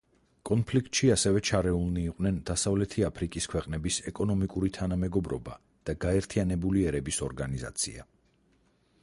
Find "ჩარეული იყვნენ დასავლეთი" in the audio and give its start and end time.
1.49-3.05